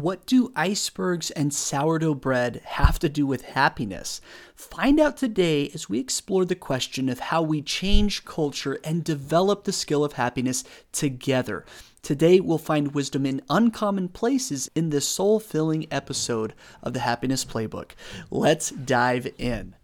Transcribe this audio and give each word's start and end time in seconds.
What 0.00 0.26
do 0.26 0.52
icebergs 0.54 1.30
and 1.30 1.54
sourdough 1.54 2.16
bread 2.16 2.60
have 2.66 2.98
to 2.98 3.08
do 3.08 3.26
with 3.26 3.40
happiness? 3.40 4.20
Find 4.54 5.00
out 5.00 5.16
today 5.16 5.70
as 5.72 5.88
we 5.88 5.98
explore 5.98 6.44
the 6.44 6.54
question 6.54 7.08
of 7.08 7.18
how 7.18 7.40
we 7.40 7.62
change 7.62 8.26
culture 8.26 8.78
and 8.84 9.02
develop 9.02 9.64
the 9.64 9.72
skill 9.72 10.04
of 10.04 10.12
happiness 10.12 10.64
together. 10.92 11.64
Today, 12.02 12.40
we'll 12.40 12.58
find 12.58 12.94
wisdom 12.94 13.24
in 13.24 13.40
uncommon 13.48 14.08
places 14.08 14.70
in 14.74 14.90
this 14.90 15.08
soul 15.08 15.40
filling 15.40 15.86
episode 15.90 16.52
of 16.82 16.92
the 16.92 17.00
Happiness 17.00 17.46
Playbook. 17.46 17.92
Let's 18.30 18.72
dive 18.72 19.26
in. 19.38 19.76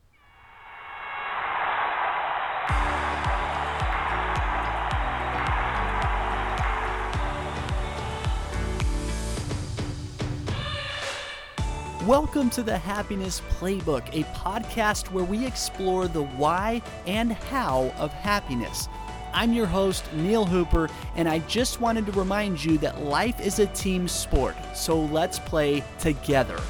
Welcome 12.06 12.50
to 12.50 12.64
the 12.64 12.76
Happiness 12.76 13.40
Playbook, 13.60 14.02
a 14.12 14.24
podcast 14.36 15.12
where 15.12 15.22
we 15.22 15.46
explore 15.46 16.08
the 16.08 16.24
why 16.24 16.82
and 17.06 17.32
how 17.32 17.94
of 17.96 18.12
happiness. 18.12 18.88
I'm 19.32 19.52
your 19.52 19.66
host, 19.66 20.12
Neil 20.12 20.44
Hooper, 20.44 20.90
and 21.14 21.28
I 21.28 21.38
just 21.40 21.80
wanted 21.80 22.06
to 22.06 22.12
remind 22.12 22.64
you 22.64 22.76
that 22.78 23.02
life 23.02 23.40
is 23.40 23.60
a 23.60 23.66
team 23.66 24.08
sport, 24.08 24.56
so 24.74 25.00
let's 25.00 25.38
play 25.38 25.84
together. 26.00 26.60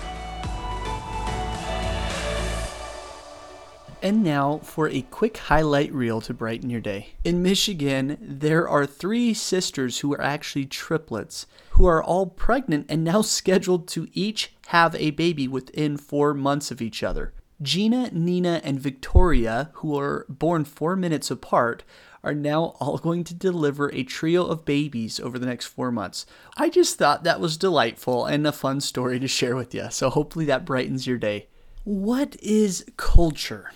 And 4.03 4.25
now 4.25 4.59
for 4.59 4.89
a 4.89 5.03
quick 5.03 5.37
highlight 5.37 5.93
reel 5.93 6.21
to 6.23 6.35
brighten 6.35 6.69
your 6.69 6.81
day. 6.81 7.11
In 7.23 7.41
Michigan, 7.41 8.19
there 8.21 8.69
are 8.69 8.85
three 8.85 9.33
sisters 9.33 10.01
who 10.01 10.13
are 10.13 10.21
actually 10.21 10.67
triplets 10.67 11.47
who 11.71 11.87
are 11.87 12.03
all 12.03 12.27
pregnant 12.27 12.87
and 12.89 13.05
now 13.05 13.23
scheduled 13.23 13.87
to 13.89 14.09
each 14.13 14.55
have 14.69 14.97
a 14.97 15.13
baby 15.13 15.47
within 15.47 15.97
four 15.97 16.35
months 16.35 16.73
of 16.73 16.83
each 16.83 17.05
other. 17.05 17.33
Gina, 17.63 18.11
Nina, 18.11 18.61
and 18.65 18.81
Victoria, 18.81 19.71
who 19.75 19.97
are 19.97 20.27
born 20.29 20.65
four 20.65 20.97
minutes 20.97 21.31
apart, 21.31 21.85
are 22.25 22.35
now 22.35 22.75
all 22.81 22.99
going 23.07 23.23
to 23.23 23.35
deliver 23.35 23.89
a 23.93 24.03
trio 24.03 24.45
of 24.45 24.65
babies 24.65 25.21
over 25.21 25.39
the 25.39 25.47
next 25.47 25.67
four 25.67 25.93
months. 25.93 26.27
I 26.57 26.71
just 26.71 26.99
thought 26.99 27.23
that 27.23 27.39
was 27.39 27.57
delightful 27.57 28.27
and 28.27 28.45
a 28.49 28.53
fun 28.53 28.81
story 28.81 29.21
to 29.21 29.29
share 29.29 29.55
with 29.55 29.73
you, 29.73 29.91
so 29.91 30.11
hopefully 30.11 30.47
that 30.47 30.65
brightens 30.65 31.07
your 31.07 31.19
day. 31.19 31.47
What 31.85 32.35
is 32.43 32.85
culture? 32.97 33.71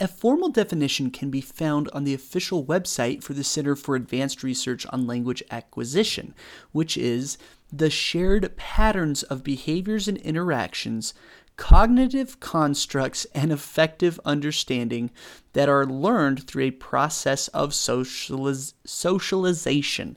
A 0.00 0.06
formal 0.06 0.48
definition 0.50 1.10
can 1.10 1.28
be 1.28 1.40
found 1.40 1.88
on 1.92 2.04
the 2.04 2.14
official 2.14 2.64
website 2.64 3.24
for 3.24 3.32
the 3.32 3.42
Center 3.42 3.74
for 3.74 3.96
Advanced 3.96 4.44
Research 4.44 4.86
on 4.90 5.08
Language 5.08 5.42
Acquisition, 5.50 6.36
which 6.70 6.96
is 6.96 7.36
the 7.72 7.90
shared 7.90 8.56
patterns 8.56 9.24
of 9.24 9.42
behaviors 9.42 10.06
and 10.06 10.16
interactions, 10.18 11.14
cognitive 11.56 12.38
constructs, 12.38 13.26
and 13.34 13.50
effective 13.50 14.20
understanding 14.24 15.10
that 15.54 15.68
are 15.68 15.84
learned 15.84 16.46
through 16.46 16.64
a 16.64 16.70
process 16.70 17.48
of 17.48 17.70
socializ- 17.70 18.74
socialization 18.84 20.16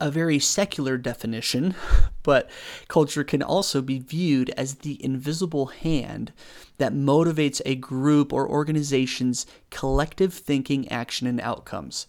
a 0.00 0.10
very 0.10 0.38
secular 0.38 0.96
definition, 0.96 1.74
but 2.22 2.50
culture 2.88 3.24
can 3.24 3.42
also 3.42 3.82
be 3.82 3.98
viewed 3.98 4.50
as 4.50 4.76
the 4.76 5.02
invisible 5.04 5.66
hand 5.66 6.32
that 6.78 6.92
motivates 6.92 7.60
a 7.64 7.74
group 7.74 8.32
or 8.32 8.48
organization's 8.48 9.46
collective 9.70 10.32
thinking, 10.32 10.88
action, 10.90 11.26
and 11.26 11.40
outcomes. 11.40 12.06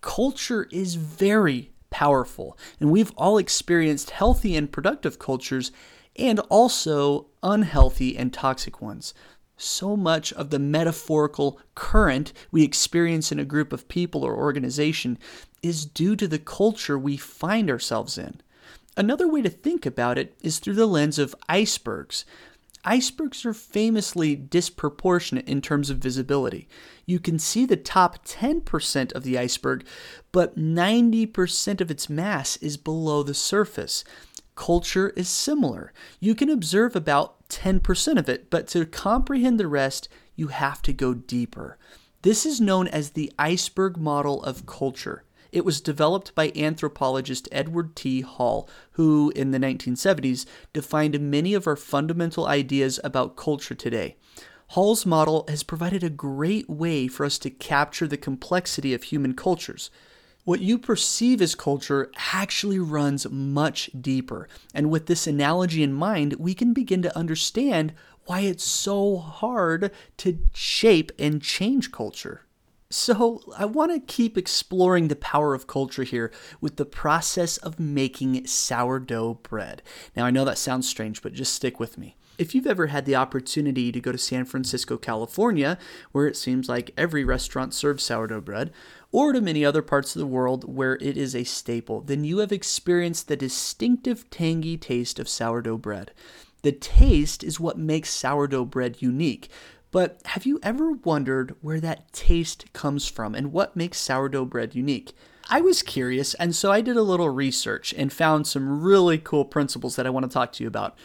Culture 0.00 0.66
is 0.70 0.94
very 0.94 1.70
powerful, 1.90 2.56
and 2.78 2.90
we've 2.90 3.12
all 3.16 3.36
experienced 3.36 4.10
healthy 4.10 4.56
and 4.56 4.72
productive 4.72 5.18
cultures 5.18 5.72
and 6.16 6.40
also 6.48 7.26
unhealthy 7.42 8.16
and 8.16 8.32
toxic 8.32 8.80
ones 8.80 9.14
so 9.60 9.96
much 9.96 10.32
of 10.32 10.50
the 10.50 10.58
metaphorical 10.58 11.60
current 11.74 12.32
we 12.50 12.62
experience 12.62 13.30
in 13.30 13.38
a 13.38 13.44
group 13.44 13.72
of 13.72 13.88
people 13.88 14.24
or 14.24 14.34
organization 14.34 15.18
is 15.62 15.84
due 15.84 16.16
to 16.16 16.26
the 16.26 16.38
culture 16.38 16.98
we 16.98 17.16
find 17.16 17.70
ourselves 17.70 18.16
in. 18.16 18.40
Another 18.96 19.28
way 19.28 19.42
to 19.42 19.50
think 19.50 19.86
about 19.86 20.18
it 20.18 20.34
is 20.42 20.58
through 20.58 20.74
the 20.74 20.86
lens 20.86 21.18
of 21.18 21.34
icebergs. 21.48 22.24
Icebergs 22.84 23.44
are 23.44 23.52
famously 23.52 24.34
disproportionate 24.34 25.46
in 25.46 25.60
terms 25.60 25.90
of 25.90 25.98
visibility. 25.98 26.66
You 27.04 27.18
can 27.18 27.38
see 27.38 27.66
the 27.66 27.76
top 27.76 28.24
10% 28.24 29.12
of 29.12 29.22
the 29.22 29.38
iceberg, 29.38 29.84
but 30.32 30.56
90% 30.56 31.80
of 31.80 31.90
its 31.90 32.08
mass 32.08 32.56
is 32.58 32.76
below 32.78 33.22
the 33.22 33.34
surface. 33.34 34.02
Culture 34.54 35.10
is 35.10 35.28
similar. 35.28 35.92
You 36.20 36.34
can 36.34 36.48
observe 36.48 36.96
about 36.96 37.39
10% 37.50 38.18
of 38.18 38.28
it, 38.28 38.48
but 38.50 38.66
to 38.68 38.86
comprehend 38.86 39.60
the 39.60 39.68
rest, 39.68 40.08
you 40.36 40.48
have 40.48 40.80
to 40.82 40.92
go 40.92 41.12
deeper. 41.12 41.76
This 42.22 42.46
is 42.46 42.60
known 42.60 42.86
as 42.88 43.10
the 43.10 43.32
iceberg 43.38 43.96
model 43.96 44.42
of 44.44 44.66
culture. 44.66 45.24
It 45.52 45.64
was 45.64 45.80
developed 45.80 46.34
by 46.34 46.52
anthropologist 46.54 47.48
Edward 47.50 47.96
T. 47.96 48.20
Hall, 48.20 48.68
who, 48.92 49.32
in 49.34 49.50
the 49.50 49.58
1970s, 49.58 50.46
defined 50.72 51.18
many 51.20 51.54
of 51.54 51.66
our 51.66 51.76
fundamental 51.76 52.46
ideas 52.46 53.00
about 53.02 53.36
culture 53.36 53.74
today. 53.74 54.16
Hall's 54.68 55.04
model 55.04 55.44
has 55.48 55.64
provided 55.64 56.04
a 56.04 56.10
great 56.10 56.70
way 56.70 57.08
for 57.08 57.26
us 57.26 57.38
to 57.38 57.50
capture 57.50 58.06
the 58.06 58.16
complexity 58.16 58.94
of 58.94 59.02
human 59.04 59.34
cultures. 59.34 59.90
What 60.44 60.60
you 60.60 60.78
perceive 60.78 61.42
as 61.42 61.54
culture 61.54 62.10
actually 62.32 62.78
runs 62.78 63.28
much 63.28 63.90
deeper. 64.00 64.48
And 64.74 64.90
with 64.90 65.06
this 65.06 65.26
analogy 65.26 65.82
in 65.82 65.92
mind, 65.92 66.34
we 66.34 66.54
can 66.54 66.72
begin 66.72 67.02
to 67.02 67.16
understand 67.16 67.92
why 68.24 68.40
it's 68.40 68.64
so 68.64 69.18
hard 69.18 69.90
to 70.18 70.38
shape 70.52 71.12
and 71.18 71.42
change 71.42 71.92
culture. 71.92 72.46
So, 72.92 73.40
I 73.56 73.66
want 73.66 73.92
to 73.92 74.00
keep 74.00 74.36
exploring 74.36 75.06
the 75.06 75.16
power 75.16 75.54
of 75.54 75.68
culture 75.68 76.02
here 76.02 76.32
with 76.60 76.74
the 76.74 76.84
process 76.84 77.56
of 77.56 77.78
making 77.78 78.46
sourdough 78.48 79.34
bread. 79.44 79.82
Now, 80.16 80.26
I 80.26 80.32
know 80.32 80.44
that 80.44 80.58
sounds 80.58 80.88
strange, 80.88 81.22
but 81.22 81.32
just 81.32 81.54
stick 81.54 81.78
with 81.78 81.96
me. 81.96 82.16
If 82.40 82.54
you've 82.54 82.66
ever 82.66 82.86
had 82.86 83.04
the 83.04 83.16
opportunity 83.16 83.92
to 83.92 84.00
go 84.00 84.12
to 84.12 84.16
San 84.16 84.46
Francisco, 84.46 84.96
California, 84.96 85.76
where 86.12 86.26
it 86.26 86.38
seems 86.38 86.70
like 86.70 86.90
every 86.96 87.22
restaurant 87.22 87.74
serves 87.74 88.02
sourdough 88.02 88.40
bread, 88.40 88.72
or 89.12 89.34
to 89.34 89.42
many 89.42 89.62
other 89.62 89.82
parts 89.82 90.16
of 90.16 90.20
the 90.20 90.26
world 90.26 90.64
where 90.64 90.94
it 91.02 91.18
is 91.18 91.36
a 91.36 91.44
staple, 91.44 92.00
then 92.00 92.24
you 92.24 92.38
have 92.38 92.50
experienced 92.50 93.28
the 93.28 93.36
distinctive 93.36 94.30
tangy 94.30 94.78
taste 94.78 95.18
of 95.18 95.28
sourdough 95.28 95.76
bread. 95.76 96.12
The 96.62 96.72
taste 96.72 97.44
is 97.44 97.60
what 97.60 97.76
makes 97.76 98.08
sourdough 98.08 98.64
bread 98.64 99.02
unique, 99.02 99.50
but 99.90 100.22
have 100.24 100.46
you 100.46 100.58
ever 100.62 100.92
wondered 100.92 101.54
where 101.60 101.80
that 101.80 102.10
taste 102.14 102.72
comes 102.72 103.06
from 103.06 103.34
and 103.34 103.52
what 103.52 103.76
makes 103.76 103.98
sourdough 103.98 104.46
bread 104.46 104.74
unique? 104.74 105.12
I 105.50 105.60
was 105.60 105.82
curious, 105.82 106.32
and 106.32 106.56
so 106.56 106.72
I 106.72 106.80
did 106.80 106.96
a 106.96 107.02
little 107.02 107.28
research 107.28 107.92
and 107.98 108.10
found 108.10 108.46
some 108.46 108.80
really 108.80 109.18
cool 109.18 109.44
principles 109.44 109.96
that 109.96 110.06
I 110.06 110.10
want 110.10 110.24
to 110.24 110.32
talk 110.32 110.52
to 110.52 110.64
you 110.64 110.68
about. 110.68 110.96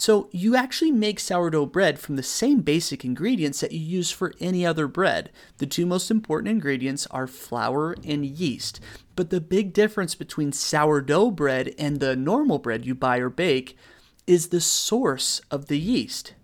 So, 0.00 0.28
you 0.30 0.54
actually 0.54 0.92
make 0.92 1.18
sourdough 1.18 1.66
bread 1.66 1.98
from 1.98 2.14
the 2.14 2.22
same 2.22 2.60
basic 2.60 3.04
ingredients 3.04 3.60
that 3.60 3.72
you 3.72 3.80
use 3.80 4.12
for 4.12 4.32
any 4.38 4.64
other 4.64 4.86
bread. 4.86 5.30
The 5.58 5.66
two 5.66 5.86
most 5.86 6.08
important 6.08 6.52
ingredients 6.52 7.08
are 7.10 7.26
flour 7.26 7.96
and 8.04 8.24
yeast. 8.24 8.80
But 9.16 9.30
the 9.30 9.40
big 9.40 9.72
difference 9.72 10.14
between 10.14 10.52
sourdough 10.52 11.32
bread 11.32 11.74
and 11.76 11.98
the 11.98 12.14
normal 12.14 12.60
bread 12.60 12.86
you 12.86 12.94
buy 12.94 13.18
or 13.18 13.28
bake 13.28 13.76
is 14.28 14.48
the 14.48 14.60
source 14.60 15.40
of 15.50 15.66
the 15.66 15.78
yeast. 15.78 16.34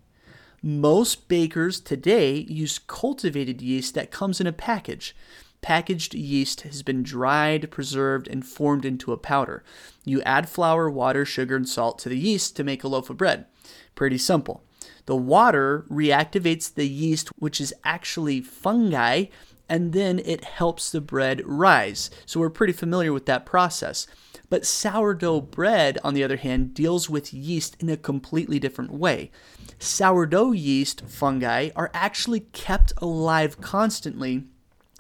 Most 0.61 1.29
bakers 1.29 1.79
today 1.79 2.39
use 2.49 2.81
cultivated 2.81 3.63
yeast 3.63 3.95
that 3.95 4.11
comes 4.11 4.41
in 4.41 4.49
a 4.49 4.53
package. 4.53 5.15
Packaged 5.61 6.15
yeast 6.15 6.63
has 6.63 6.83
been 6.83 7.03
dried, 7.03 7.71
preserved, 7.71 8.27
and 8.29 8.45
formed 8.45 8.85
into 8.85 9.13
a 9.13 9.17
powder. 9.17 9.63
You 10.05 10.21
add 10.23 10.49
flour, 10.49 10.91
water, 10.91 11.25
sugar, 11.25 11.57
and 11.57 11.69
salt 11.69 11.99
to 12.01 12.09
the 12.09 12.19
yeast 12.19 12.57
to 12.57 12.65
make 12.65 12.83
a 12.83 12.89
loaf 12.89 13.09
of 13.09 13.17
bread. 13.17 13.47
Pretty 13.95 14.19
simple. 14.19 14.65
The 15.07 15.17
water 15.17 15.85
reactivates 15.91 16.73
the 16.73 16.89
yeast, 16.89 17.29
which 17.39 17.61
is 17.61 17.75
actually 17.85 18.41
fungi, 18.41 19.27
and 19.69 19.93
then 19.93 20.19
it 20.21 20.45
helps 20.45 20.91
the 20.91 21.01
bread 21.01 21.43
rise. 21.45 22.11
So 22.27 22.41
we're 22.41 22.51
pretty 22.51 22.73
familiar 22.73 23.13
with 23.13 23.27
that 23.27 23.47
process. 23.47 24.07
But 24.51 24.67
sourdough 24.67 25.43
bread, 25.43 25.99
on 26.05 26.15
the 26.15 26.23
other 26.25 26.37
hand, 26.37 26.75
deals 26.75 27.09
with 27.09 27.35
yeast 27.35 27.77
in 27.81 27.89
a 27.89 27.97
completely 27.97 28.59
different 28.59 28.93
way. 28.93 29.31
Sourdough 29.79 30.53
yeast 30.53 31.03
fungi 31.07 31.71
are 31.75 31.91
actually 31.95 32.41
kept 32.41 32.93
alive 32.99 33.61
constantly 33.61 34.45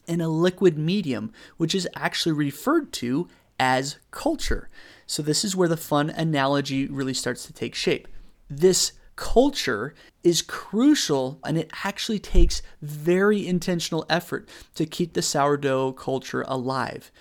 in 0.07 0.21
a 0.21 0.29
liquid 0.29 0.79
medium, 0.79 1.33
which 1.57 1.75
is 1.75 1.89
actually 1.95 2.33
referred 2.33 2.93
to 2.95 3.29
as 3.59 3.97
culture. 4.11 4.69
So, 5.07 5.23
this 5.23 5.45
is 5.45 5.55
where 5.55 5.69
the 5.69 5.77
fun 5.77 6.11
analogy 6.11 6.87
really 6.87 7.15
starts 7.15 7.47
to 7.47 7.53
take 7.53 7.75
shape. 7.75 8.09
This 8.49 8.93
culture 9.17 9.95
is 10.23 10.43
crucial 10.43 11.39
and 11.45 11.57
it 11.57 11.71
actually 11.85 12.19
takes 12.19 12.63
very 12.83 13.47
intentional 13.47 14.05
effort 14.09 14.49
to 14.75 14.87
keep 14.87 15.13
the 15.13 15.23
sourdough 15.23 15.93
culture 15.93 16.45
alive. 16.49 17.13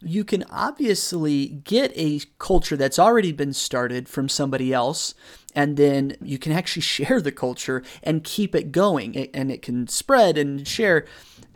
You 0.00 0.24
can 0.24 0.44
obviously 0.50 1.46
get 1.46 1.92
a 1.96 2.20
culture 2.38 2.76
that's 2.76 2.98
already 2.98 3.32
been 3.32 3.52
started 3.52 4.08
from 4.08 4.28
somebody 4.28 4.72
else, 4.72 5.14
and 5.58 5.76
then 5.76 6.16
you 6.22 6.38
can 6.38 6.52
actually 6.52 6.82
share 6.96 7.20
the 7.20 7.32
culture 7.32 7.82
and 8.04 8.22
keep 8.22 8.54
it 8.54 8.70
going, 8.70 9.16
and 9.34 9.50
it 9.50 9.60
can 9.60 9.88
spread 9.88 10.38
and 10.38 10.66
share. 10.66 11.04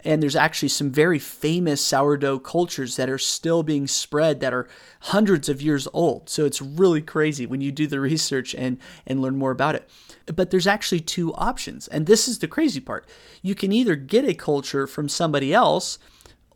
And 0.05 0.21
there's 0.21 0.35
actually 0.35 0.71
some 0.71 0.91
very 0.91 1.21
famous 1.21 1.81
sourdough 1.81 2.41
cultures 2.41 2.97
that 2.97 3.09
are 3.09 3.19
still 3.19 3.63
being 3.63 3.87
spread 3.87 4.41
that 4.41 4.53
are 4.53 4.69
hundreds 5.03 5.49
of 5.49 5.63
years 5.63 5.87
old. 5.93 6.29
So 6.29 6.45
it's 6.45 6.61
really 6.61 7.01
crazy 7.01 7.47
when 7.47 7.61
you 7.61 7.71
do 7.71 7.87
the 7.87 8.01
research 8.13 8.57
and, 8.57 8.79
and 9.07 9.23
learn 9.23 9.37
more 9.37 9.53
about 9.53 9.77
it. 9.77 9.89
But 10.27 10.51
there's 10.51 10.67
actually 10.67 11.01
two 11.01 11.33
options. 11.35 11.87
And 11.87 12.07
this 12.07 12.27
is 12.27 12.41
the 12.41 12.49
crazy 12.49 12.81
part. 12.81 13.07
You 13.41 13.55
can 13.55 13.71
either 13.71 13.95
get 13.95 14.25
a 14.25 14.35
culture 14.35 14.89
from 14.89 15.09
somebody 15.09 15.55
else, 15.55 16.01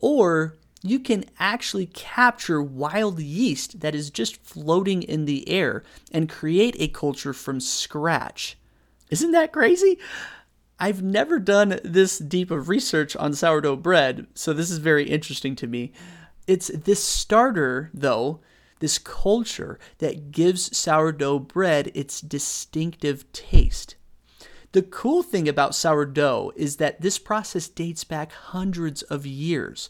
or 0.01 0.57
you 0.83 0.99
can 0.99 1.25
actually 1.39 1.87
capture 1.87 2.61
wild 2.61 3.19
yeast 3.19 3.79
that 3.79 3.95
is 3.95 4.09
just 4.09 4.37
floating 4.37 5.03
in 5.03 5.25
the 5.25 5.47
air 5.49 5.83
and 6.11 6.29
create 6.29 6.75
a 6.79 6.87
culture 6.87 7.33
from 7.33 7.59
scratch. 7.59 8.57
Isn't 9.09 9.31
that 9.31 9.53
crazy? 9.53 9.97
I've 10.79 11.01
never 11.01 11.39
done 11.39 11.79
this 11.83 12.19
deep 12.19 12.51
of 12.51 12.69
research 12.69 13.15
on 13.15 13.33
sourdough 13.33 13.77
bread, 13.77 14.27
so 14.35 14.53
this 14.53 14.69
is 14.69 14.77
very 14.77 15.09
interesting 15.09 15.55
to 15.55 15.67
me. 15.67 15.91
It's 16.45 16.67
this 16.67 17.03
starter, 17.03 17.89
though, 17.93 18.41
this 18.79 18.99
culture 18.99 19.79
that 19.97 20.31
gives 20.31 20.77
sourdough 20.77 21.39
bread 21.39 21.91
its 21.95 22.21
distinctive 22.21 23.31
taste. 23.31 23.95
The 24.73 24.83
cool 24.83 25.23
thing 25.23 25.49
about 25.49 25.73
sourdough 25.73 26.51
is 26.55 26.77
that 26.77 27.01
this 27.01 27.17
process 27.17 27.67
dates 27.67 28.03
back 28.03 28.31
hundreds 28.31 29.01
of 29.03 29.25
years. 29.25 29.89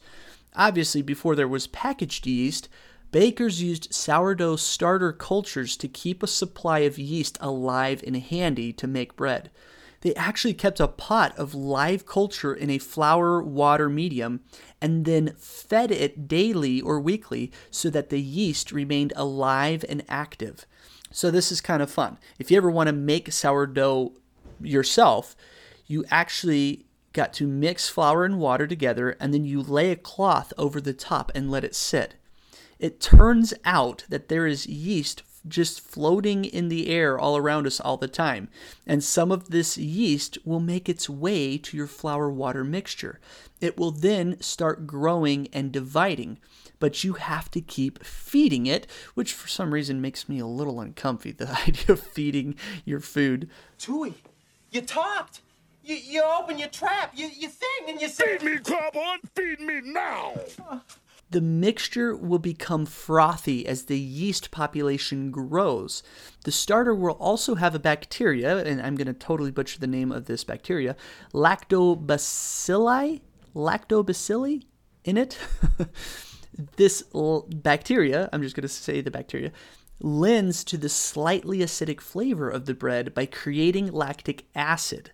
Obviously, 0.57 1.01
before 1.01 1.35
there 1.35 1.47
was 1.47 1.67
packaged 1.67 2.27
yeast, 2.27 2.67
bakers 3.11 3.61
used 3.61 3.93
sourdough 3.93 4.57
starter 4.57 5.13
cultures 5.13 5.77
to 5.77 5.87
keep 5.87 6.21
a 6.21 6.27
supply 6.27 6.79
of 6.79 6.99
yeast 6.99 7.37
alive 7.39 8.03
and 8.05 8.17
handy 8.17 8.73
to 8.73 8.87
make 8.87 9.15
bread 9.15 9.49
they 10.01 10.13
actually 10.15 10.53
kept 10.53 10.79
a 10.79 10.87
pot 10.87 11.37
of 11.37 11.55
live 11.55 12.05
culture 12.05 12.53
in 12.53 12.69
a 12.69 12.77
flour 12.77 13.41
water 13.41 13.89
medium 13.89 14.41
and 14.81 15.05
then 15.05 15.33
fed 15.37 15.91
it 15.91 16.27
daily 16.27 16.81
or 16.81 16.99
weekly 16.99 17.51
so 17.71 17.89
that 17.89 18.09
the 18.09 18.21
yeast 18.21 18.71
remained 18.71 19.13
alive 19.15 19.83
and 19.89 20.03
active. 20.07 20.65
So, 21.11 21.31
this 21.31 21.51
is 21.51 21.61
kind 21.61 21.81
of 21.81 21.89
fun. 21.89 22.17
If 22.37 22.51
you 22.51 22.57
ever 22.57 22.69
want 22.69 22.87
to 22.87 22.93
make 22.93 23.31
sourdough 23.31 24.13
yourself, 24.61 25.35
you 25.87 26.03
actually 26.11 26.85
got 27.17 27.33
to 27.33 27.47
mix 27.47 27.89
flour 27.89 28.23
and 28.23 28.39
water 28.39 28.67
together 28.67 29.17
and 29.19 29.33
then 29.33 29.43
you 29.43 29.59
lay 29.59 29.89
a 29.89 29.95
cloth 29.95 30.53
over 30.55 30.79
the 30.79 30.93
top 30.93 31.31
and 31.33 31.49
let 31.49 31.63
it 31.63 31.73
sit. 31.73 32.13
It 32.77 33.01
turns 33.01 33.55
out 33.65 34.05
that 34.07 34.29
there 34.29 34.45
is 34.45 34.67
yeast 34.67 35.23
just 35.47 35.81
floating 35.81 36.45
in 36.45 36.67
the 36.67 36.89
air 36.89 37.17
all 37.17 37.35
around 37.35 37.65
us 37.65 37.79
all 37.79 37.97
the 37.97 38.07
time. 38.07 38.49
And 38.85 39.03
some 39.03 39.31
of 39.31 39.49
this 39.49 39.79
yeast 39.79 40.37
will 40.45 40.59
make 40.59 40.87
its 40.87 41.09
way 41.09 41.57
to 41.57 41.75
your 41.75 41.87
flour 41.87 42.29
water 42.29 42.63
mixture. 42.63 43.19
It 43.61 43.77
will 43.77 43.91
then 43.91 44.39
start 44.39 44.85
growing 44.85 45.47
and 45.51 45.71
dividing, 45.71 46.37
but 46.79 47.03
you 47.03 47.13
have 47.13 47.49
to 47.51 47.61
keep 47.61 48.03
feeding 48.03 48.67
it, 48.67 48.85
which 49.15 49.33
for 49.33 49.47
some 49.47 49.73
reason 49.73 50.01
makes 50.01 50.29
me 50.29 50.37
a 50.37 50.45
little 50.45 50.79
uncomfy 50.79 51.31
the 51.31 51.49
idea 51.67 51.93
of 51.93 51.99
feeding 51.99 52.55
your 52.85 52.99
food. 52.99 53.49
Twoey, 53.79 54.13
you 54.69 54.81
talked. 54.81 55.41
You, 55.87 55.95
you 55.95 56.23
open 56.37 56.59
your 56.59 56.67
trap, 56.67 57.13
you, 57.15 57.29
you 57.33 57.47
thing, 57.47 57.87
and 57.87 58.01
you 58.01 58.09
say, 58.09 58.37
Feed 58.37 58.43
me, 58.43 58.57
Krelborn! 58.57 59.19
Feed 59.33 59.61
me 59.61 59.79
now! 59.85 60.33
the 61.29 61.39
mixture 61.39 62.13
will 62.13 62.39
become 62.39 62.85
frothy 62.85 63.65
as 63.65 63.85
the 63.85 63.97
yeast 63.97 64.51
population 64.51 65.31
grows. 65.31 66.03
The 66.43 66.51
starter 66.51 66.93
will 66.93 67.13
also 67.13 67.55
have 67.55 67.73
a 67.73 67.79
bacteria, 67.79 68.57
and 68.65 68.81
I'm 68.81 68.95
going 68.95 69.07
to 69.07 69.13
totally 69.13 69.49
butcher 69.49 69.79
the 69.79 69.87
name 69.87 70.11
of 70.11 70.25
this 70.25 70.43
bacteria, 70.43 70.97
lactobacilli, 71.33 73.21
lactobacilli 73.55 74.63
in 75.05 75.15
it. 75.15 75.37
this 76.75 77.01
l- 77.15 77.47
bacteria, 77.49 78.29
I'm 78.33 78.41
just 78.41 78.57
going 78.57 78.63
to 78.63 78.67
say 78.67 78.99
the 78.99 79.09
bacteria, 79.09 79.53
lends 80.01 80.65
to 80.65 80.77
the 80.77 80.89
slightly 80.89 81.59
acidic 81.59 82.01
flavor 82.01 82.49
of 82.49 82.65
the 82.65 82.73
bread 82.73 83.13
by 83.13 83.25
creating 83.25 83.93
lactic 83.93 84.45
acid 84.53 85.11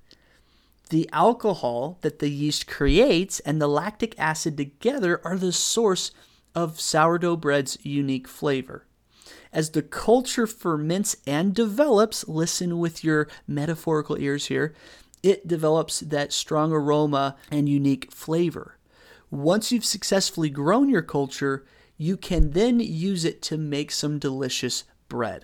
the 0.93 1.09
alcohol 1.11 1.97
that 2.01 2.19
the 2.19 2.29
yeast 2.29 2.67
creates 2.67 3.39
and 3.39 3.59
the 3.59 3.67
lactic 3.67 4.13
acid 4.19 4.55
together 4.55 5.19
are 5.25 5.39
the 5.39 5.51
source 5.51 6.11
of 6.53 6.79
sourdough 6.79 7.35
bread's 7.35 7.79
unique 7.81 8.27
flavor. 8.27 8.85
As 9.51 9.71
the 9.71 9.81
culture 9.81 10.45
ferments 10.45 11.15
and 11.25 11.55
develops, 11.55 12.27
listen 12.27 12.77
with 12.77 13.03
your 13.03 13.27
metaphorical 13.47 14.19
ears 14.19 14.45
here, 14.45 14.75
it 15.23 15.47
develops 15.47 15.99
that 16.01 16.31
strong 16.31 16.71
aroma 16.71 17.37
and 17.49 17.67
unique 17.67 18.11
flavor. 18.11 18.77
Once 19.31 19.71
you've 19.71 19.83
successfully 19.83 20.51
grown 20.51 20.89
your 20.89 21.01
culture, 21.01 21.65
you 21.97 22.15
can 22.15 22.51
then 22.51 22.79
use 22.79 23.25
it 23.25 23.41
to 23.41 23.57
make 23.57 23.89
some 23.89 24.19
delicious 24.19 24.83
bread. 25.09 25.43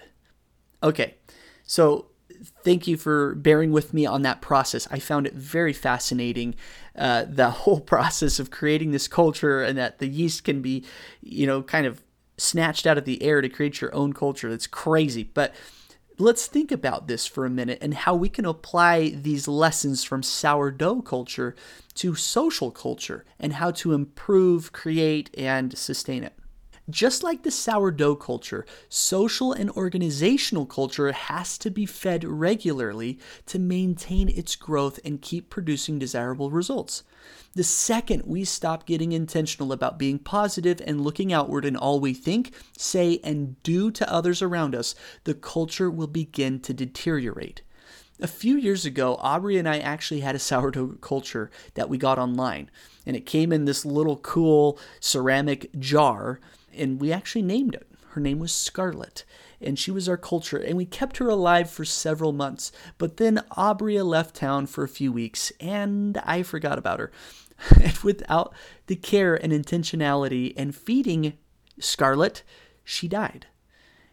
Okay, 0.83 1.15
so 1.63 2.08
thank 2.63 2.87
you 2.87 2.97
for 2.97 3.35
bearing 3.35 3.71
with 3.71 3.93
me 3.93 4.05
on 4.05 4.21
that 4.23 4.41
process. 4.41 4.87
I 4.91 4.99
found 4.99 5.27
it 5.27 5.33
very 5.33 5.73
fascinating, 5.73 6.55
uh, 6.95 7.25
the 7.27 7.49
whole 7.49 7.79
process 7.79 8.39
of 8.39 8.51
creating 8.51 8.91
this 8.91 9.07
culture 9.07 9.61
and 9.61 9.77
that 9.77 9.99
the 9.99 10.07
yeast 10.07 10.43
can 10.43 10.61
be, 10.61 10.85
you 11.21 11.45
know, 11.45 11.61
kind 11.61 11.85
of 11.85 12.01
snatched 12.37 12.87
out 12.87 12.97
of 12.97 13.05
the 13.05 13.21
air 13.21 13.41
to 13.41 13.49
create 13.49 13.81
your 13.81 13.93
own 13.93 14.13
culture. 14.13 14.49
It's 14.49 14.67
crazy. 14.67 15.23
But 15.23 15.53
let's 16.17 16.47
think 16.47 16.71
about 16.71 17.07
this 17.07 17.25
for 17.25 17.45
a 17.45 17.49
minute 17.49 17.79
and 17.81 17.93
how 17.93 18.15
we 18.15 18.29
can 18.29 18.45
apply 18.45 19.09
these 19.09 19.47
lessons 19.47 20.03
from 20.03 20.23
sourdough 20.23 21.01
culture 21.01 21.55
to 21.95 22.15
social 22.15 22.71
culture 22.71 23.25
and 23.39 23.53
how 23.53 23.71
to 23.71 23.93
improve, 23.93 24.71
create, 24.71 25.29
and 25.37 25.77
sustain 25.77 26.23
it. 26.23 26.33
Just 26.89 27.23
like 27.23 27.43
the 27.43 27.51
sourdough 27.51 28.15
culture, 28.15 28.65
social 28.87 29.53
and 29.53 29.69
organizational 29.71 30.65
culture 30.65 31.11
has 31.11 31.57
to 31.59 31.69
be 31.69 31.85
fed 31.85 32.23
regularly 32.23 33.19
to 33.47 33.59
maintain 33.59 34.29
its 34.29 34.55
growth 34.55 34.99
and 35.03 35.21
keep 35.21 35.49
producing 35.49 35.99
desirable 35.99 36.49
results. 36.49 37.03
The 37.53 37.63
second 37.63 38.23
we 38.25 38.43
stop 38.45 38.85
getting 38.85 39.11
intentional 39.11 39.71
about 39.71 39.99
being 39.99 40.19
positive 40.19 40.81
and 40.85 41.01
looking 41.01 41.33
outward 41.33 41.65
in 41.65 41.75
all 41.75 41.99
we 41.99 42.13
think, 42.13 42.53
say, 42.77 43.19
and 43.23 43.61
do 43.61 43.91
to 43.91 44.11
others 44.11 44.41
around 44.41 44.73
us, 44.73 44.95
the 45.25 45.33
culture 45.33 45.91
will 45.91 46.07
begin 46.07 46.59
to 46.61 46.73
deteriorate. 46.73 47.61
A 48.21 48.27
few 48.27 48.57
years 48.57 48.85
ago, 48.85 49.15
Aubrey 49.19 49.57
and 49.57 49.67
I 49.67 49.79
actually 49.79 50.19
had 50.21 50.35
a 50.35 50.39
sourdough 50.39 50.97
culture 51.01 51.49
that 51.75 51.89
we 51.89 51.97
got 51.97 52.19
online, 52.19 52.69
and 53.05 53.15
it 53.15 53.25
came 53.25 53.51
in 53.51 53.65
this 53.65 53.85
little 53.85 54.17
cool 54.17 54.77
ceramic 54.99 55.69
jar 55.79 56.39
and 56.75 56.99
we 56.99 57.11
actually 57.11 57.41
named 57.41 57.75
it. 57.75 57.87
Her 58.09 58.21
name 58.21 58.39
was 58.39 58.51
Scarlet, 58.51 59.23
and 59.61 59.77
she 59.77 59.91
was 59.91 60.09
our 60.09 60.17
culture, 60.17 60.57
and 60.57 60.75
we 60.75 60.85
kept 60.85 61.17
her 61.17 61.29
alive 61.29 61.69
for 61.69 61.85
several 61.85 62.31
months. 62.31 62.71
But 62.97 63.17
then 63.17 63.43
Abria 63.51 64.03
left 64.03 64.35
town 64.35 64.65
for 64.65 64.83
a 64.83 64.89
few 64.89 65.11
weeks, 65.11 65.51
and 65.59 66.17
I 66.25 66.41
forgot 66.43 66.79
about 66.79 66.99
her. 66.99 67.11
and 67.81 67.97
without 68.03 68.53
the 68.87 68.95
care 68.95 69.35
and 69.35 69.53
intentionality 69.53 70.53
and 70.57 70.75
feeding 70.75 71.37
Scarlet, 71.79 72.43
she 72.83 73.07
died. 73.07 73.47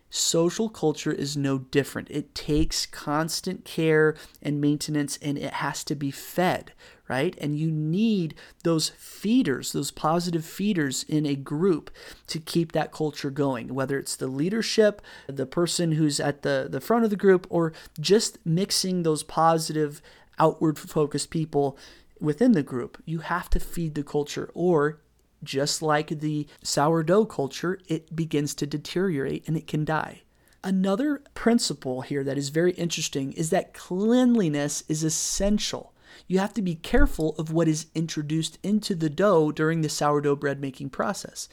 Social 0.09 0.69
culture 0.69 1.13
is 1.13 1.37
no 1.37 1.59
different. 1.59 2.11
It 2.11 2.35
takes 2.35 2.87
constant 2.87 3.65
care 3.65 4.15
and 4.41 4.61
maintenance, 4.61 5.19
and 5.21 5.37
it 5.37 5.55
has 5.55 5.83
to 5.85 5.95
be 5.95 6.11
fed, 6.11 6.73
right? 7.09 7.37
And 7.41 7.59
you 7.59 7.71
need 7.71 8.35
those 8.63 8.91
feeders, 8.91 9.73
those 9.73 9.91
positive 9.91 10.45
feeders 10.45 11.05
in 11.09 11.27
a 11.27 11.35
group 11.35 11.91
to 12.29 12.39
keep 12.39 12.73
that 12.73 12.93
culture 12.93 13.31
going, 13.31 13.75
whether 13.75 13.99
it's 13.99 14.17
the 14.17 14.29
leadership, 14.29 15.03
the 15.27 15.47
person 15.47 15.93
who's 15.93 16.21
at 16.21 16.43
the, 16.43 16.69
the 16.71 16.81
front 16.81 17.05
of 17.05 17.11
the 17.11 17.17
group, 17.17 17.47
or 17.51 17.73
just 18.01 18.39
mixing 18.47 19.03
those 19.03 19.25
positive, 19.25 20.01
outward 20.39 20.79
focused 20.79 21.31
people 21.31 21.77
within 22.21 22.53
the 22.53 22.63
group. 22.63 23.03
You 23.05 23.19
have 23.19 23.51
to 23.51 23.61
feed 23.61 23.97
the 23.97 24.05
culture, 24.05 24.51
or 24.55 25.01
just 25.43 25.83
like 25.83 26.09
the 26.09 26.47
sourdough 26.63 27.27
culture, 27.27 27.79
it 27.89 28.15
begins 28.15 28.55
to 28.57 28.67
deteriorate 28.67 29.47
and 29.47 29.57
it 29.57 29.67
can 29.67 29.85
die. 29.85 30.23
Another 30.65 31.23
principle 31.35 32.01
here 32.01 32.25
that 32.25 32.39
is 32.39 32.49
very 32.49 32.73
interesting 32.73 33.33
is 33.33 33.51
that 33.51 33.75
cleanliness 33.75 34.83
is 34.89 35.05
essential 35.05 35.93
you 36.27 36.39
have 36.39 36.55
to 36.55 36.63
be 36.63 36.75
careful 36.75 37.35
of 37.39 37.53
what 37.53 37.69
is 37.69 37.87
introduced 37.95 38.59
into 38.63 38.95
the 38.95 39.11
dough 39.11 39.53
during 39.53 39.81
the 39.81 39.89
sourdough 39.89 40.37
bread 40.37 40.61
making 40.61 40.91
process. 40.91 41.49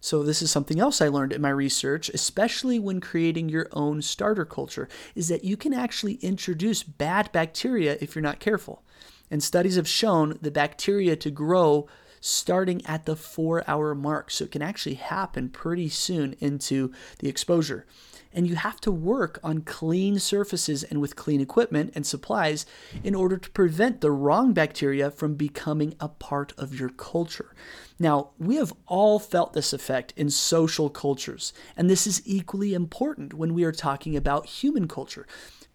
So 0.00 0.22
this 0.22 0.42
is 0.42 0.50
something 0.50 0.78
else 0.78 1.00
I 1.00 1.08
learned 1.08 1.32
in 1.32 1.42
my 1.42 1.50
research, 1.50 2.08
especially 2.10 2.78
when 2.78 3.00
creating 3.00 3.48
your 3.48 3.68
own 3.72 4.02
starter 4.02 4.44
culture, 4.44 4.88
is 5.14 5.28
that 5.28 5.44
you 5.44 5.56
can 5.56 5.72
actually 5.72 6.14
introduce 6.14 6.82
bad 6.82 7.32
bacteria 7.32 7.96
if 8.00 8.14
you're 8.14 8.22
not 8.22 8.38
careful. 8.38 8.82
And 9.30 9.42
studies 9.42 9.76
have 9.76 9.88
shown 9.88 10.38
the 10.40 10.52
bacteria 10.52 11.16
to 11.16 11.30
grow 11.30 11.88
starting 12.20 12.84
at 12.86 13.06
the 13.06 13.16
four 13.16 13.62
hour 13.68 13.94
mark. 13.94 14.30
So 14.30 14.44
it 14.44 14.52
can 14.52 14.62
actually 14.62 14.94
happen 14.96 15.48
pretty 15.48 15.88
soon 15.88 16.34
into 16.40 16.92
the 17.18 17.28
exposure. 17.28 17.86
And 18.32 18.46
you 18.46 18.56
have 18.56 18.80
to 18.82 18.92
work 18.92 19.40
on 19.42 19.62
clean 19.62 20.18
surfaces 20.18 20.84
and 20.84 21.00
with 21.00 21.16
clean 21.16 21.40
equipment 21.40 21.92
and 21.94 22.06
supplies 22.06 22.66
in 23.02 23.14
order 23.14 23.38
to 23.38 23.50
prevent 23.50 24.02
the 24.02 24.10
wrong 24.10 24.52
bacteria 24.52 25.10
from 25.10 25.36
becoming 25.36 25.94
a 26.00 26.08
part 26.08 26.52
of 26.58 26.78
your 26.78 26.90
culture. 26.90 27.54
Now, 27.98 28.32
we 28.38 28.56
have 28.56 28.74
all 28.86 29.18
felt 29.18 29.54
this 29.54 29.72
effect 29.72 30.12
in 30.18 30.28
social 30.28 30.90
cultures, 30.90 31.54
and 31.78 31.88
this 31.88 32.06
is 32.06 32.20
equally 32.26 32.74
important 32.74 33.32
when 33.32 33.54
we 33.54 33.64
are 33.64 33.72
talking 33.72 34.14
about 34.16 34.44
human 34.44 34.86
culture. 34.86 35.26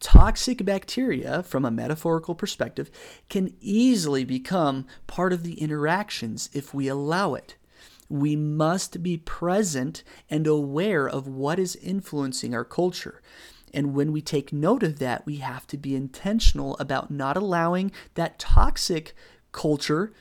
Toxic 0.02 0.66
bacteria, 0.66 1.44
from 1.44 1.64
a 1.64 1.72
metaphorical 1.72 2.34
perspective, 2.34 2.90
can 3.30 3.54
easily 3.62 4.26
become 4.26 4.88
part 5.06 5.32
of 5.32 5.44
the 5.44 5.54
interactions 5.62 6.50
if 6.54 6.74
we 6.74 6.88
allow 6.88 7.36
it. 7.36 7.56
We 8.10 8.36
must 8.36 9.04
be 9.04 9.18
present 9.18 10.04
and 10.30 10.48
aware 10.48 11.08
of 11.08 11.28
what 11.28 11.60
is 11.60 11.76
influencing 11.78 12.54
our 12.54 12.66
culture. 12.66 13.22
And 13.74 13.94
when 13.94 14.12
we 14.12 14.22
take 14.22 14.52
note 14.52 14.84
of 14.84 15.00
that, 15.00 15.26
we 15.26 15.38
have 15.38 15.66
to 15.68 15.78
be 15.78 15.96
intentional 15.96 16.76
about 16.78 17.12
not 17.12 17.38
allowing 17.38 17.92
that 18.16 18.40
toxic 18.40 19.16
culture 19.52 20.12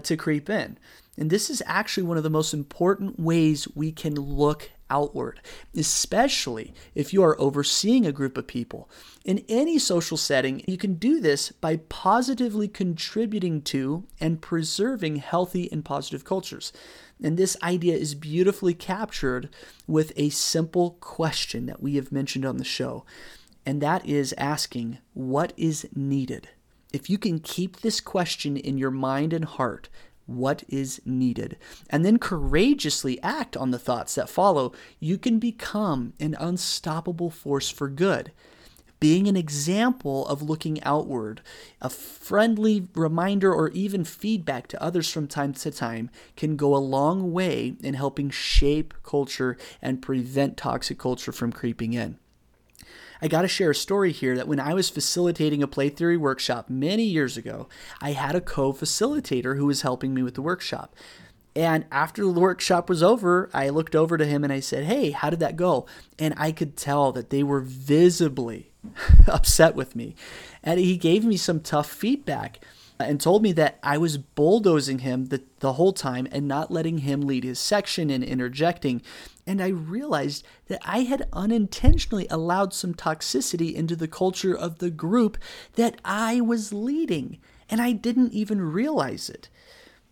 to 0.00 0.16
creep 0.16 0.48
in. 0.48 0.78
And 1.18 1.28
this 1.28 1.50
is 1.50 1.62
actually 1.66 2.04
one 2.04 2.16
of 2.16 2.22
the 2.22 2.30
most 2.30 2.54
important 2.54 3.18
ways 3.18 3.68
we 3.74 3.92
can 3.92 4.14
look 4.14 4.70
outward, 4.90 5.40
especially 5.76 6.74
if 6.94 7.12
you 7.12 7.22
are 7.22 7.40
overseeing 7.40 8.06
a 8.06 8.12
group 8.12 8.36
of 8.36 8.46
people. 8.46 8.88
In 9.24 9.44
any 9.48 9.78
social 9.78 10.16
setting, 10.16 10.62
you 10.66 10.76
can 10.76 10.94
do 10.94 11.20
this 11.20 11.52
by 11.52 11.76
positively 11.76 12.68
contributing 12.68 13.62
to 13.62 14.04
and 14.20 14.42
preserving 14.42 15.16
healthy 15.16 15.70
and 15.72 15.84
positive 15.84 16.24
cultures. 16.24 16.72
And 17.22 17.36
this 17.36 17.56
idea 17.62 17.96
is 17.96 18.14
beautifully 18.14 18.74
captured 18.74 19.48
with 19.86 20.12
a 20.16 20.30
simple 20.30 20.96
question 21.00 21.66
that 21.66 21.82
we 21.82 21.96
have 21.96 22.12
mentioned 22.12 22.44
on 22.44 22.58
the 22.58 22.64
show, 22.64 23.04
and 23.64 23.80
that 23.80 24.06
is 24.06 24.34
asking, 24.36 24.98
What 25.14 25.52
is 25.56 25.88
needed? 25.94 26.48
If 26.92 27.10
you 27.10 27.18
can 27.18 27.40
keep 27.40 27.80
this 27.80 28.00
question 28.00 28.56
in 28.56 28.78
your 28.78 28.90
mind 28.90 29.32
and 29.32 29.44
heart, 29.44 29.88
what 30.26 30.64
is 30.68 31.00
needed, 31.04 31.56
and 31.90 32.04
then 32.04 32.18
courageously 32.18 33.22
act 33.22 33.56
on 33.56 33.70
the 33.70 33.78
thoughts 33.78 34.14
that 34.14 34.28
follow, 34.28 34.72
you 34.98 35.18
can 35.18 35.38
become 35.38 36.12
an 36.18 36.36
unstoppable 36.38 37.30
force 37.30 37.68
for 37.68 37.88
good. 37.88 38.32
Being 39.00 39.28
an 39.28 39.36
example 39.36 40.26
of 40.28 40.40
looking 40.40 40.82
outward, 40.82 41.42
a 41.82 41.90
friendly 41.90 42.88
reminder, 42.94 43.52
or 43.52 43.68
even 43.70 44.02
feedback 44.02 44.66
to 44.68 44.82
others 44.82 45.10
from 45.10 45.26
time 45.26 45.52
to 45.54 45.70
time 45.70 46.08
can 46.36 46.56
go 46.56 46.74
a 46.74 46.78
long 46.78 47.32
way 47.32 47.74
in 47.82 47.94
helping 47.94 48.30
shape 48.30 48.94
culture 49.02 49.58
and 49.82 50.00
prevent 50.00 50.56
toxic 50.56 50.98
culture 50.98 51.32
from 51.32 51.52
creeping 51.52 51.92
in. 51.92 52.18
I 53.22 53.28
got 53.28 53.42
to 53.42 53.48
share 53.48 53.70
a 53.70 53.74
story 53.74 54.12
here 54.12 54.36
that 54.36 54.48
when 54.48 54.60
I 54.60 54.74
was 54.74 54.90
facilitating 54.90 55.62
a 55.62 55.68
play 55.68 55.88
theory 55.88 56.16
workshop 56.16 56.68
many 56.68 57.04
years 57.04 57.36
ago, 57.36 57.68
I 58.00 58.12
had 58.12 58.34
a 58.34 58.40
co 58.40 58.72
facilitator 58.72 59.56
who 59.56 59.66
was 59.66 59.82
helping 59.82 60.14
me 60.14 60.22
with 60.22 60.34
the 60.34 60.42
workshop. 60.42 60.94
And 61.56 61.84
after 61.92 62.24
the 62.24 62.40
workshop 62.40 62.88
was 62.88 63.02
over, 63.02 63.48
I 63.54 63.68
looked 63.68 63.94
over 63.94 64.18
to 64.18 64.26
him 64.26 64.42
and 64.42 64.52
I 64.52 64.60
said, 64.60 64.84
Hey, 64.84 65.10
how 65.10 65.30
did 65.30 65.40
that 65.40 65.56
go? 65.56 65.86
And 66.18 66.34
I 66.36 66.50
could 66.50 66.76
tell 66.76 67.12
that 67.12 67.30
they 67.30 67.42
were 67.42 67.60
visibly 67.60 68.72
upset 69.28 69.74
with 69.74 69.94
me. 69.94 70.16
And 70.62 70.80
he 70.80 70.96
gave 70.96 71.24
me 71.24 71.36
some 71.36 71.60
tough 71.60 71.88
feedback 71.88 72.60
and 72.98 73.20
told 73.20 73.42
me 73.42 73.52
that 73.52 73.78
I 73.82 73.98
was 73.98 74.18
bulldozing 74.18 75.00
him 75.00 75.26
the, 75.26 75.42
the 75.60 75.74
whole 75.74 75.92
time 75.92 76.28
and 76.30 76.46
not 76.46 76.70
letting 76.70 76.98
him 76.98 77.22
lead 77.22 77.44
his 77.44 77.58
section 77.58 78.10
and 78.10 78.22
interjecting. 78.22 79.02
And 79.46 79.60
I 79.60 79.68
realized 79.68 80.44
that 80.68 80.80
I 80.84 81.00
had 81.00 81.28
unintentionally 81.32 82.26
allowed 82.30 82.72
some 82.72 82.94
toxicity 82.94 83.74
into 83.74 83.96
the 83.96 84.08
culture 84.08 84.56
of 84.56 84.78
the 84.78 84.90
group 84.90 85.38
that 85.74 86.00
I 86.04 86.40
was 86.40 86.72
leading, 86.72 87.38
and 87.68 87.80
I 87.80 87.92
didn't 87.92 88.32
even 88.32 88.60
realize 88.60 89.28
it. 89.28 89.48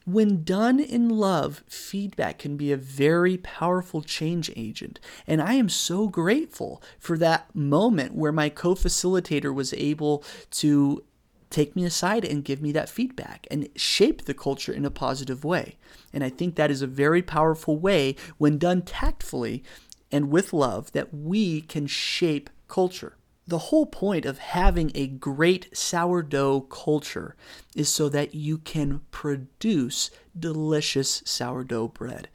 When 0.05 0.43
done 0.43 0.81
in 0.81 1.09
love, 1.09 1.63
feedback 1.69 2.41
can 2.41 2.57
be 2.57 2.73
a 2.73 2.77
very 2.77 3.37
powerful 3.37 4.03
change 4.03 4.51
agent. 4.57 4.99
And 5.29 5.41
I 5.41 5.55
am 5.55 5.69
so 5.69 6.09
grateful 6.09 6.83
for 6.99 7.17
that 7.19 7.55
moment 7.55 8.17
where 8.17 8.33
my 8.33 8.49
co 8.49 8.75
facilitator 8.75 9.55
was 9.55 9.73
able 9.75 10.25
to 10.53 11.05
take 11.53 11.77
me 11.77 11.85
aside 11.85 12.25
and 12.25 12.45
give 12.45 12.61
me 12.61 12.73
that 12.73 12.89
feedback 12.89 13.47
and 13.51 13.69
shape 13.77 14.25
the 14.25 14.35
culture 14.35 14.73
in 14.73 14.85
a 14.85 14.91
positive 14.91 15.45
way. 15.45 15.77
And 16.13 16.25
I 16.25 16.31
think 16.31 16.57
that 16.57 16.71
is 16.71 16.83
a 16.83 16.87
very 16.87 17.23
powerful 17.23 17.79
way, 17.79 18.17
when 18.39 18.59
done 18.59 18.83
tactfully 18.83 19.63
and 20.11 20.31
with 20.31 20.53
love, 20.53 20.91
that 20.93 21.15
we 21.15 21.61
can 21.61 21.87
shape 21.87 22.51
culture. 22.69 23.17
The 23.47 23.59
whole 23.59 23.87
point 23.87 24.25
of 24.25 24.39
having 24.39 24.93
a 24.95 25.09
great 25.09 25.77
sourdough 25.77 26.61
culture 26.63 27.35
is 27.75 27.89
so 27.89 28.09
that 28.09 28.35
you 28.35 28.59
can 28.59 29.01
produce 29.11 30.11
delicious 30.39 31.23
sourdough 31.25 31.89
bread. 31.89 32.29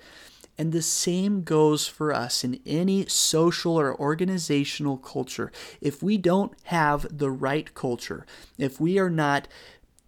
And 0.57 0.71
the 0.71 0.81
same 0.81 1.43
goes 1.43 1.87
for 1.87 2.11
us 2.11 2.43
in 2.43 2.59
any 2.65 3.05
social 3.07 3.79
or 3.79 3.99
organizational 3.99 4.97
culture. 4.97 5.51
If 5.81 6.01
we 6.01 6.17
don't 6.17 6.53
have 6.63 7.05
the 7.15 7.29
right 7.29 7.71
culture, 7.75 8.25
if 8.57 8.81
we 8.81 8.97
are 8.97 9.09
not 9.09 9.47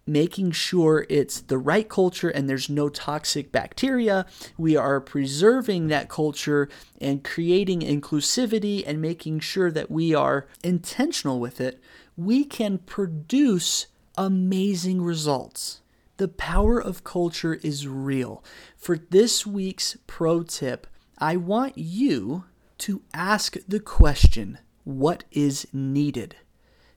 making 0.09 0.51
sure 0.51 1.05
it's 1.07 1.39
the 1.41 1.57
right 1.57 1.87
culture 1.87 2.29
and 2.29 2.49
there's 2.49 2.69
no 2.69 2.89
toxic 2.89 3.51
bacteria. 3.51 4.25
We 4.57 4.75
are 4.75 4.99
preserving 4.99 5.87
that 5.87 6.09
culture 6.09 6.67
and 6.99 7.23
creating 7.23 7.81
inclusivity 7.81 8.83
and 8.85 9.01
making 9.01 9.41
sure 9.41 9.71
that 9.71 9.91
we 9.91 10.15
are 10.15 10.47
intentional 10.63 11.39
with 11.39 11.61
it. 11.61 11.79
We 12.17 12.43
can 12.43 12.79
produce 12.79 13.85
amazing 14.17 15.01
results. 15.01 15.78
The 16.19 16.27
power 16.27 16.77
of 16.81 17.05
culture 17.05 17.53
is 17.53 17.88
real. 17.88 18.43
For 18.75 18.97
this 18.97 19.47
week's 19.47 19.95
pro 20.05 20.43
tip, 20.43 20.85
I 21.17 21.38
want 21.38 21.77
you 21.77 22.43
to 22.79 23.03
ask 23.13 23.55
the 23.65 23.79
question 23.79 24.57
what 24.83 25.23
is 25.31 25.65
needed? 25.71 26.35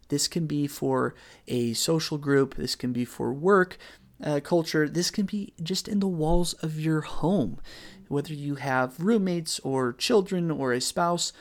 This 0.08 0.26
can 0.26 0.48
be 0.48 0.66
for 0.66 1.14
a 1.46 1.72
social 1.74 2.18
group, 2.18 2.56
this 2.56 2.74
can 2.74 2.92
be 2.92 3.04
for 3.04 3.32
work 3.32 3.78
uh, 4.20 4.40
culture, 4.40 4.88
this 4.88 5.12
can 5.12 5.26
be 5.26 5.52
just 5.62 5.86
in 5.86 6.00
the 6.00 6.08
walls 6.08 6.54
of 6.54 6.80
your 6.80 7.02
home. 7.02 7.60
Whether 8.08 8.34
you 8.34 8.56
have 8.56 8.98
roommates 8.98 9.60
or 9.60 9.92
children 9.92 10.50
or 10.50 10.72
a 10.72 10.80
spouse, 10.80 11.32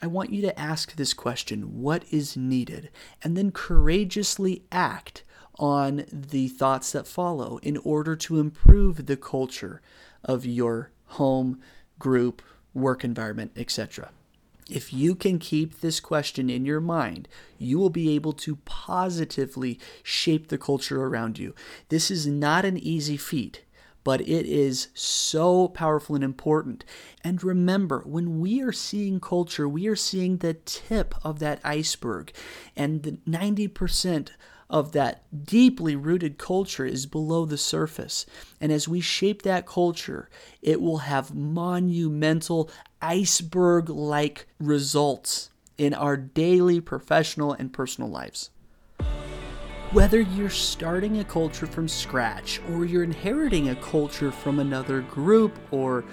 I 0.00 0.06
want 0.06 0.32
you 0.32 0.40
to 0.40 0.58
ask 0.58 0.96
this 0.96 1.12
question 1.12 1.82
what 1.82 2.02
is 2.10 2.34
needed? 2.34 2.88
And 3.22 3.36
then 3.36 3.52
courageously 3.52 4.62
act 4.72 5.22
on 5.60 6.06
the 6.10 6.48
thoughts 6.48 6.90
that 6.92 7.06
follow 7.06 7.58
in 7.62 7.76
order 7.76 8.16
to 8.16 8.40
improve 8.40 9.04
the 9.04 9.16
culture 9.16 9.82
of 10.24 10.46
your 10.46 10.90
home, 11.04 11.60
group, 11.98 12.40
work 12.72 13.04
environment, 13.04 13.52
etc. 13.54 14.10
If 14.70 14.92
you 14.92 15.14
can 15.14 15.38
keep 15.38 15.80
this 15.80 16.00
question 16.00 16.48
in 16.48 16.64
your 16.64 16.80
mind, 16.80 17.28
you 17.58 17.78
will 17.78 17.90
be 17.90 18.14
able 18.14 18.32
to 18.34 18.56
positively 18.64 19.78
shape 20.02 20.48
the 20.48 20.58
culture 20.58 21.04
around 21.04 21.38
you. 21.38 21.54
This 21.90 22.10
is 22.10 22.26
not 22.26 22.64
an 22.64 22.78
easy 22.78 23.18
feat, 23.18 23.62
but 24.02 24.22
it 24.22 24.46
is 24.46 24.88
so 24.94 25.68
powerful 25.68 26.14
and 26.14 26.24
important. 26.24 26.86
And 27.22 27.44
remember, 27.44 28.02
when 28.06 28.40
we 28.40 28.62
are 28.62 28.72
seeing 28.72 29.20
culture, 29.20 29.68
we 29.68 29.88
are 29.88 29.96
seeing 29.96 30.38
the 30.38 30.54
tip 30.54 31.14
of 31.22 31.38
that 31.40 31.60
iceberg, 31.64 32.32
and 32.74 33.02
the 33.02 33.12
90% 33.28 34.30
of 34.70 34.92
that 34.92 35.24
deeply 35.44 35.96
rooted 35.96 36.38
culture 36.38 36.86
is 36.86 37.04
below 37.04 37.44
the 37.44 37.58
surface. 37.58 38.24
And 38.60 38.72
as 38.72 38.88
we 38.88 39.00
shape 39.00 39.42
that 39.42 39.66
culture, 39.66 40.30
it 40.62 40.80
will 40.80 40.98
have 40.98 41.34
monumental 41.34 42.70
iceberg 43.02 43.88
like 43.90 44.46
results 44.58 45.50
in 45.76 45.92
our 45.92 46.16
daily 46.16 46.80
professional 46.80 47.52
and 47.52 47.72
personal 47.72 48.08
lives. 48.08 48.50
Whether 49.92 50.20
you're 50.20 50.50
starting 50.50 51.18
a 51.18 51.24
culture 51.24 51.66
from 51.66 51.88
scratch 51.88 52.60
or 52.70 52.84
you're 52.84 53.02
inheriting 53.02 53.70
a 53.70 53.74
culture 53.76 54.30
from 54.30 54.60
another 54.60 55.00
group 55.00 55.58
or 55.72 56.04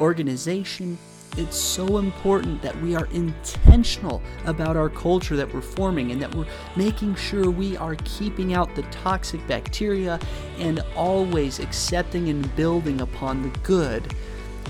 organization, 0.00 0.96
it's 1.36 1.56
so 1.56 1.98
important 1.98 2.62
that 2.62 2.80
we 2.80 2.94
are 2.94 3.06
intentional 3.06 4.22
about 4.44 4.76
our 4.76 4.88
culture 4.88 5.36
that 5.36 5.52
we're 5.52 5.60
forming 5.60 6.12
and 6.12 6.22
that 6.22 6.34
we're 6.34 6.46
making 6.76 7.14
sure 7.16 7.50
we 7.50 7.76
are 7.76 7.96
keeping 8.04 8.54
out 8.54 8.74
the 8.74 8.82
toxic 8.82 9.44
bacteria 9.48 10.20
and 10.58 10.80
always 10.94 11.58
accepting 11.58 12.28
and 12.28 12.54
building 12.54 13.00
upon 13.00 13.42
the 13.42 13.48
good 13.60 14.14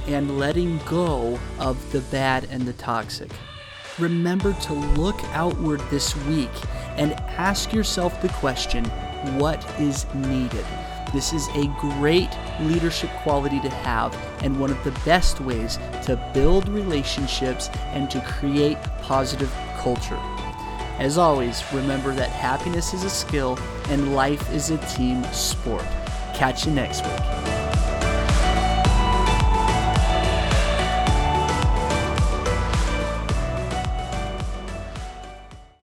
and 0.07 0.39
letting 0.39 0.79
go 0.87 1.39
of 1.59 1.93
the 1.93 2.01
bad 2.03 2.47
and 2.51 2.63
the 2.63 2.73
toxic. 2.75 3.31
Remember 3.99 4.53
to 4.55 4.75
look 4.75 5.23
outward 5.33 5.81
this 5.91 6.17
week 6.27 6.51
and 6.97 7.13
ask 7.13 7.73
yourself 7.73 8.21
the 8.23 8.29
question 8.31 8.85
what 9.39 9.65
is 9.81 10.07
needed? 10.15 10.65
This 11.15 11.33
is 11.33 11.47
a 11.51 11.69
great 11.79 12.37
leadership 12.59 13.09
quality 13.23 13.61
to 13.61 13.69
have 13.69 14.13
and 14.43 14.59
one 14.59 14.73
of 14.73 14.83
the 14.83 14.91
best 15.05 15.41
ways 15.41 15.79
to 16.03 16.17
build 16.35 16.69
relationships 16.69 17.71
and 17.93 18.11
to 18.11 18.21
create 18.23 18.83
positive 19.01 19.55
culture. 19.79 20.19
As 20.99 21.17
always, 21.17 21.63
remember 21.73 22.13
that 22.15 22.31
happiness 22.31 22.93
is 22.95 23.05
a 23.05 23.11
skill 23.11 23.57
and 23.91 24.17
life 24.17 24.53
is 24.53 24.71
a 24.71 24.79
team 24.89 25.23
sport. 25.33 25.85
Catch 26.35 26.67
you 26.67 26.73
next 26.73 27.05
week. 27.05 27.54